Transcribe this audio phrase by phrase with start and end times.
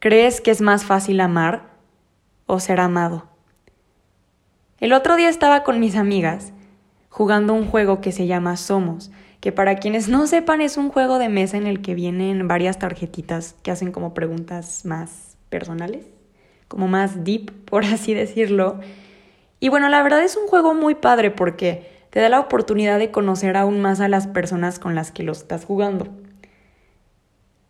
[0.00, 1.64] ¿Crees que es más fácil amar
[2.46, 3.26] o ser amado?
[4.78, 6.54] El otro día estaba con mis amigas
[7.10, 9.10] jugando un juego que se llama Somos,
[9.40, 12.78] que para quienes no sepan es un juego de mesa en el que vienen varias
[12.78, 16.06] tarjetitas que hacen como preguntas más personales,
[16.66, 18.80] como más deep, por así decirlo.
[19.60, 23.10] Y bueno, la verdad es un juego muy padre porque te da la oportunidad de
[23.10, 26.08] conocer aún más a las personas con las que lo estás jugando.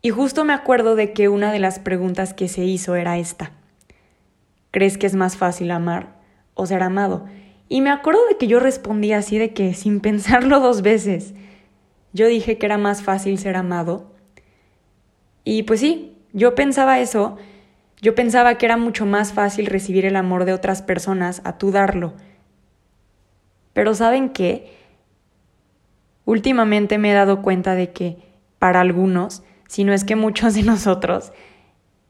[0.03, 3.53] Y justo me acuerdo de que una de las preguntas que se hizo era esta.
[4.71, 6.17] ¿Crees que es más fácil amar
[6.54, 7.27] o ser amado?
[7.68, 11.35] Y me acuerdo de que yo respondí así de que sin pensarlo dos veces.
[12.13, 14.13] Yo dije que era más fácil ser amado.
[15.44, 17.36] Y pues sí, yo pensaba eso.
[18.00, 21.71] Yo pensaba que era mucho más fácil recibir el amor de otras personas a tú
[21.71, 22.14] darlo.
[23.75, 24.77] Pero ¿saben qué?
[26.25, 28.19] Últimamente me he dado cuenta de que
[28.58, 31.30] para algunos si no es que muchos de nosotros,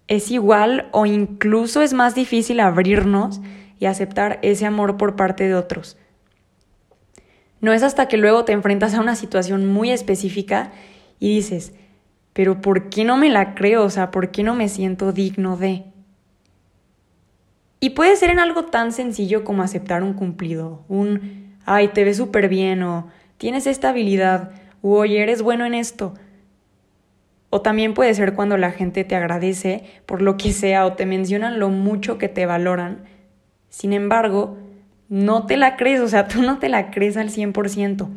[0.09, 3.43] es igual o incluso es más difícil abrirnos
[3.79, 5.99] y aceptar ese amor por parte de otros.
[7.61, 10.73] No es hasta que luego te enfrentas a una situación muy específica
[11.19, 11.75] y dices,
[12.33, 13.85] pero ¿por qué no me la creo?
[13.85, 15.85] O sea, ¿por qué no me siento digno de?
[17.79, 22.17] Y puede ser en algo tan sencillo como aceptar un cumplido, un, ay, te ves
[22.17, 26.15] súper bien o tienes esta habilidad, o oye, eres bueno en esto.
[27.51, 31.05] O también puede ser cuando la gente te agradece por lo que sea o te
[31.05, 33.05] mencionan lo mucho que te valoran.
[33.69, 34.57] Sin embargo,
[35.09, 38.09] no te la crees, o sea, tú no te la crees al 100%.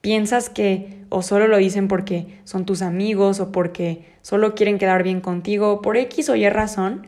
[0.00, 5.02] Piensas que o solo lo dicen porque son tus amigos o porque solo quieren quedar
[5.02, 7.06] bien contigo, por X o Y razón,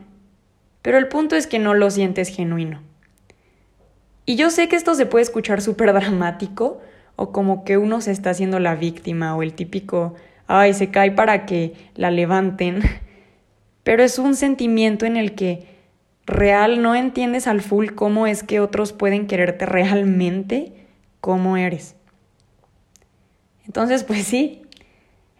[0.81, 2.81] pero el punto es que no lo sientes genuino.
[4.25, 6.81] Y yo sé que esto se puede escuchar súper dramático
[7.15, 10.15] o como que uno se está haciendo la víctima o el típico
[10.47, 12.81] ay, se cae para que la levanten,
[13.83, 15.67] pero es un sentimiento en el que
[16.25, 20.73] real no entiendes al full cómo es que otros pueden quererte realmente
[21.19, 21.95] como eres.
[23.65, 24.61] Entonces, pues sí,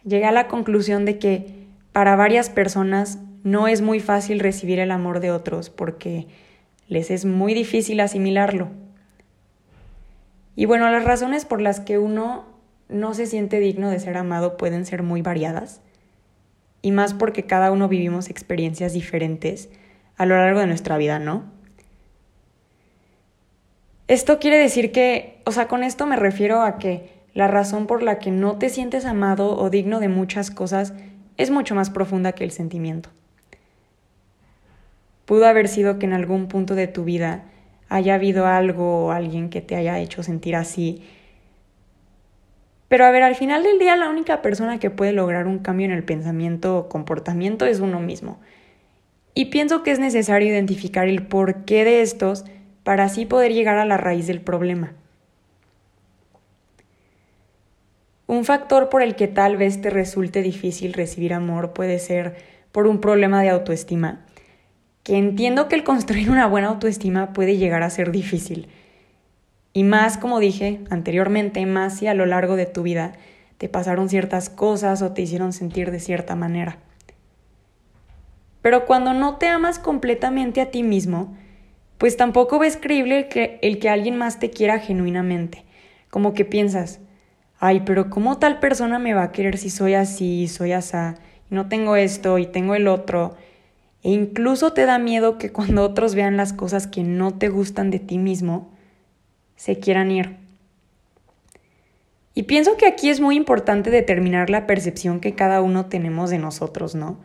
[0.04, 4.90] llegué a la conclusión de que para varias personas no es muy fácil recibir el
[4.90, 6.26] amor de otros porque
[6.88, 8.70] les es muy difícil asimilarlo.
[10.56, 12.53] Y bueno, las razones por las que uno
[12.88, 15.80] no se siente digno de ser amado pueden ser muy variadas,
[16.82, 19.70] y más porque cada uno vivimos experiencias diferentes
[20.16, 21.44] a lo largo de nuestra vida, ¿no?
[24.06, 28.02] Esto quiere decir que, o sea, con esto me refiero a que la razón por
[28.02, 30.92] la que no te sientes amado o digno de muchas cosas
[31.38, 33.08] es mucho más profunda que el sentimiento.
[35.24, 37.44] Pudo haber sido que en algún punto de tu vida
[37.88, 41.02] haya habido algo o alguien que te haya hecho sentir así
[42.94, 45.84] pero a ver, al final del día la única persona que puede lograr un cambio
[45.84, 48.38] en el pensamiento o comportamiento es uno mismo.
[49.34, 52.44] Y pienso que es necesario identificar el porqué de estos
[52.84, 54.92] para así poder llegar a la raíz del problema.
[58.28, 62.36] Un factor por el que tal vez te resulte difícil recibir amor puede ser
[62.70, 64.24] por un problema de autoestima,
[65.02, 68.68] que entiendo que el construir una buena autoestima puede llegar a ser difícil
[69.74, 73.12] y más, como dije anteriormente, más si a lo largo de tu vida
[73.58, 76.78] te pasaron ciertas cosas o te hicieron sentir de cierta manera.
[78.62, 81.36] Pero cuando no te amas completamente a ti mismo,
[81.98, 85.64] pues tampoco ves creíble el que, el que alguien más te quiera genuinamente.
[86.08, 87.00] Como que piensas,
[87.58, 91.16] ay, pero ¿cómo tal persona me va a querer si soy así, soy asá,
[91.50, 93.34] y no tengo esto y tengo el otro?
[94.04, 97.90] E incluso te da miedo que cuando otros vean las cosas que no te gustan
[97.90, 98.73] de ti mismo,
[99.56, 100.36] se quieran ir.
[102.34, 106.38] Y pienso que aquí es muy importante determinar la percepción que cada uno tenemos de
[106.38, 107.20] nosotros, ¿no?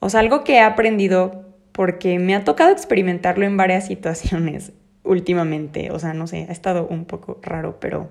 [0.00, 4.72] O sea, algo que he aprendido porque me ha tocado experimentarlo en varias situaciones
[5.04, 5.90] últimamente.
[5.90, 8.10] O sea, no sé, ha estado un poco raro, pero,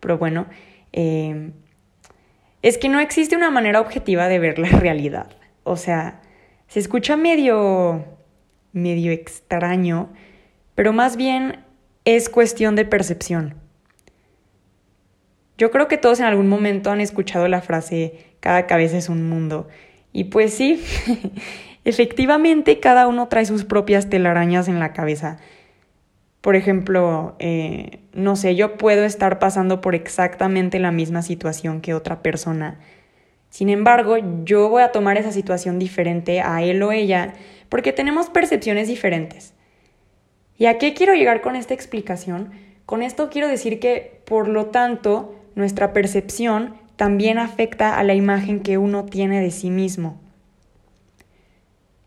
[0.00, 0.46] pero bueno.
[0.92, 1.50] Eh,
[2.62, 5.30] es que no existe una manera objetiva de ver la realidad.
[5.64, 6.20] O sea,
[6.68, 8.04] se escucha medio,
[8.72, 10.10] medio extraño,
[10.74, 11.64] pero más bien
[12.16, 13.54] es cuestión de percepción.
[15.58, 19.28] Yo creo que todos en algún momento han escuchado la frase cada cabeza es un
[19.28, 19.68] mundo.
[20.10, 20.82] Y pues sí,
[21.84, 25.36] efectivamente cada uno trae sus propias telarañas en la cabeza.
[26.40, 31.92] Por ejemplo, eh, no sé, yo puedo estar pasando por exactamente la misma situación que
[31.92, 32.78] otra persona.
[33.50, 37.34] Sin embargo, yo voy a tomar esa situación diferente a él o ella
[37.68, 39.52] porque tenemos percepciones diferentes.
[40.58, 42.50] ¿Y a qué quiero llegar con esta explicación?
[42.84, 48.60] Con esto quiero decir que, por lo tanto, nuestra percepción también afecta a la imagen
[48.60, 50.20] que uno tiene de sí mismo.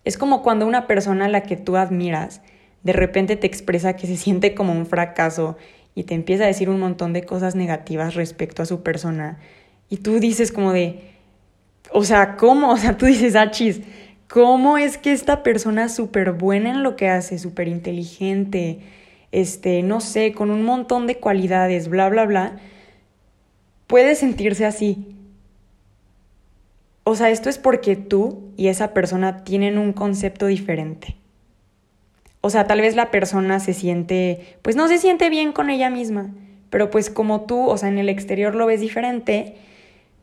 [0.03, 2.41] Es como cuando una persona a la que tú admiras
[2.83, 5.57] de repente te expresa que se siente como un fracaso
[5.93, 9.37] y te empieza a decir un montón de cosas negativas respecto a su persona
[9.89, 11.01] y tú dices como de,
[11.91, 12.71] o sea, ¿cómo?
[12.71, 13.81] O sea, tú dices, achis,
[14.31, 18.79] ¿cómo es que esta persona súper buena en lo que hace, súper inteligente,
[19.33, 22.55] este, no sé, con un montón de cualidades, bla, bla, bla,
[23.87, 25.17] puede sentirse así?
[27.03, 31.17] O sea, esto es porque tú y esa persona tienen un concepto diferente.
[32.39, 35.89] O sea, tal vez la persona se siente, pues no se siente bien con ella
[35.89, 36.33] misma,
[36.69, 39.57] pero pues como tú, o sea, en el exterior lo ves diferente,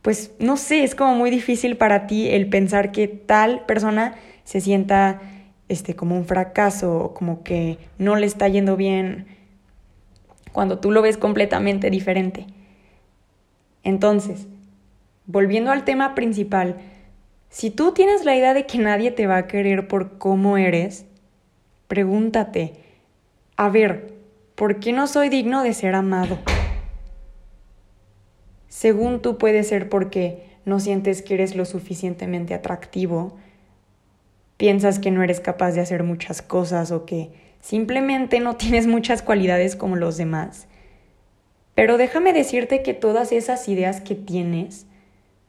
[0.02, 4.60] pues no sé, es como muy difícil para ti el pensar que tal persona se
[4.60, 5.20] sienta
[5.68, 9.26] este como un fracaso o como que no le está yendo bien
[10.52, 12.46] cuando tú lo ves completamente diferente.
[13.84, 14.46] Entonces,
[15.26, 16.76] volviendo al tema principal,
[17.50, 21.06] si tú tienes la idea de que nadie te va a querer por cómo eres,
[21.86, 22.74] pregúntate,
[23.56, 24.14] a ver,
[24.54, 26.38] ¿por qué no soy digno de ser amado?
[28.69, 33.37] Según tú puede ser porque no sientes que eres lo suficientemente atractivo,
[34.56, 37.31] piensas que no eres capaz de hacer muchas cosas o que
[37.61, 40.67] simplemente no tienes muchas cualidades como los demás.
[41.75, 44.87] Pero déjame decirte que todas esas ideas que tienes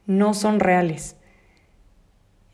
[0.06, 1.16] no son reales.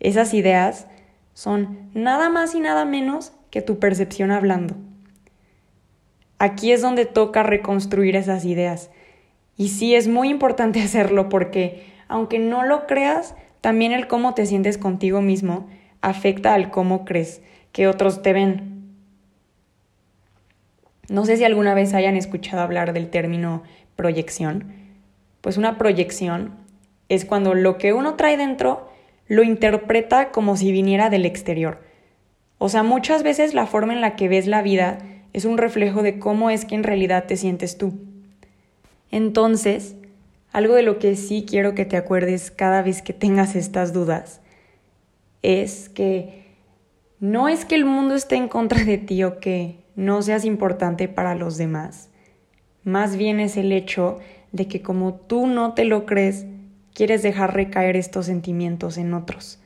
[0.00, 0.86] Esas ideas
[1.34, 4.76] son nada más y nada menos que tu percepción hablando.
[6.38, 8.90] Aquí es donde toca reconstruir esas ideas
[9.56, 14.46] y sí es muy importante hacerlo porque, aunque no lo creas, también el cómo te
[14.46, 15.68] sientes contigo mismo
[16.00, 17.42] afecta al cómo crees
[17.72, 18.94] que otros te ven.
[21.08, 23.62] No sé si alguna vez hayan escuchado hablar del término
[23.96, 24.72] proyección.
[25.40, 26.52] Pues una proyección
[27.08, 28.90] es cuando lo que uno trae dentro
[29.28, 31.82] lo interpreta como si viniera del exterior.
[32.58, 34.98] O sea, muchas veces la forma en la que ves la vida
[35.32, 37.94] es un reflejo de cómo es que en realidad te sientes tú.
[39.10, 39.96] Entonces,
[40.52, 44.40] algo de lo que sí quiero que te acuerdes cada vez que tengas estas dudas
[45.42, 46.44] es que
[47.20, 51.08] no es que el mundo esté en contra de ti o que no seas importante
[51.08, 52.10] para los demás.
[52.84, 54.18] Más bien es el hecho
[54.52, 56.46] de que como tú no te lo crees,
[56.94, 59.60] quieres dejar recaer estos sentimientos en otros.